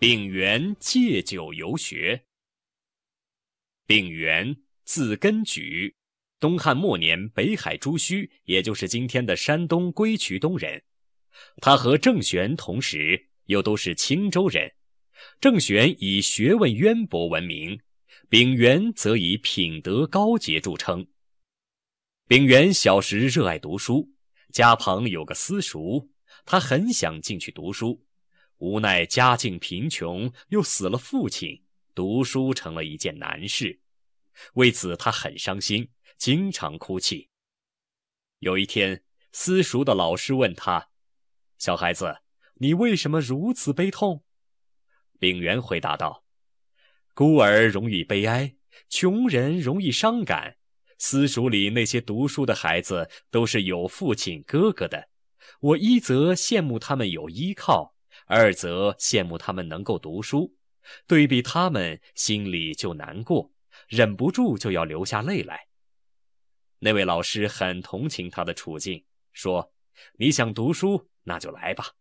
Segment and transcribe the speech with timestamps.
[0.00, 2.24] 丙原借酒游学。
[3.84, 5.96] 丙原，字根举，
[6.38, 10.80] 东汉末年北海朱须，也就是今天的山东归渠东人。
[11.60, 14.72] 他和郑玄同时，又都是青州人。
[15.40, 17.80] 郑玄以学问渊博闻名，
[18.28, 21.08] 丙原则以品德高洁著称。
[22.28, 24.12] 丙原小时热爱读书，
[24.52, 26.08] 家旁有个私塾，
[26.46, 28.04] 他很想进去读书。
[28.58, 31.62] 无奈家境贫穷，又死了父亲，
[31.94, 33.80] 读书成了一件难事。
[34.54, 37.28] 为此，他很伤心，经常哭泣。
[38.40, 39.02] 有一天，
[39.32, 40.88] 私塾的老师问他
[41.58, 42.18] ：“小孩子，
[42.54, 44.24] 你为什么如此悲痛？”
[45.20, 46.24] 丙元回答道
[47.14, 48.56] ：“孤儿容易悲哀，
[48.88, 50.56] 穷人容易伤感。
[50.98, 55.08] 私塾里那些读书的孩子，都是有父亲哥哥的。
[55.60, 57.94] 我一则羡慕他们有依靠。”
[58.26, 60.56] 二则羡慕他们能够读书，
[61.06, 63.52] 对比他们心里就难过，
[63.88, 65.68] 忍不住就要流下泪来。
[66.80, 69.72] 那位老师很同情他的处境，说
[70.18, 71.94] ：“你想读书，那就来吧。”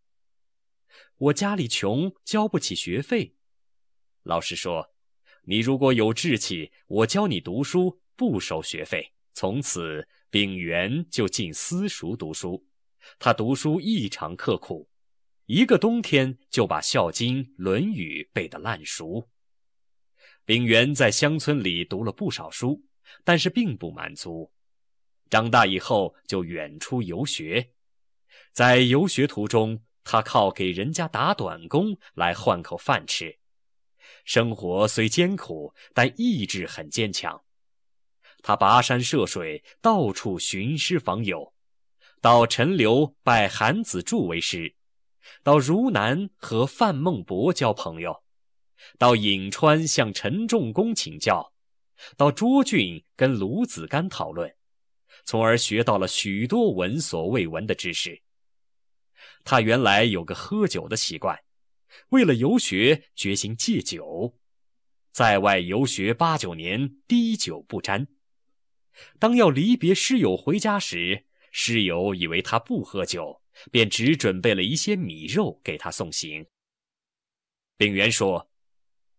[1.18, 3.36] 我家里穷，交不起学费。
[4.24, 4.94] 老师说
[5.44, 12.66] ：“你如果有志气，我教你读书，不收学费。”从此，秉元就进私塾读书。
[13.20, 14.90] 他读书异常刻苦。
[15.48, 19.30] 一个冬天就把《孝经》《论语》背得烂熟。
[20.44, 22.84] 丙元在乡村里读了不少书，
[23.24, 24.52] 但是并不满足。
[25.30, 27.72] 长大以后就远出游学，
[28.52, 33.40] 在游学途中，他靠给人家打短工来换口饭吃。
[34.26, 37.42] 生活虽艰苦，但意志很坚强。
[38.42, 41.54] 他跋山涉水，到处寻师访友，
[42.20, 44.76] 到陈留拜韩子柱为师。
[45.44, 48.24] 到汝南和范孟博交朋友，
[48.98, 51.54] 到颍川向陈仲公请教，
[52.16, 54.56] 到涿郡跟卢子干讨论，
[55.26, 58.22] 从而学到了许多闻所未闻的知识。
[59.44, 61.40] 他原来有个喝酒的习惯，
[62.10, 64.38] 为了游学，决心戒酒，
[65.12, 68.08] 在外游学八九年，滴酒不沾。
[69.20, 71.26] 当要离别师友回家时，
[71.60, 73.42] 师友以为他不喝酒。
[73.72, 76.46] 便只准备了一些米肉给他送行。
[77.76, 78.52] 丙元说：“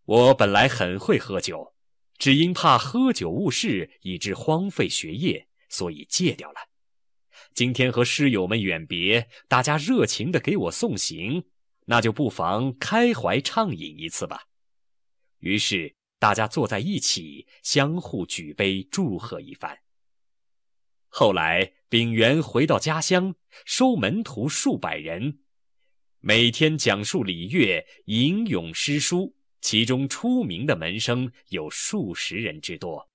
[0.06, 1.74] 我本来很会喝酒，
[2.18, 6.68] 只因怕喝酒误事，以致荒废学业，所以戒掉了。
[7.52, 11.44] 今天和师友们远别，大家热情的给我送行，
[11.86, 14.44] 那就不妨开怀畅饮一次吧。”
[15.40, 19.76] 于是大家坐在一起，相互举杯祝贺一番。
[21.08, 25.38] 后来，丙元回到家乡，收门徒数百人，
[26.20, 33.07] 每天讲述礼乐、吟咏诗书，其中出名的门生有数十人之多。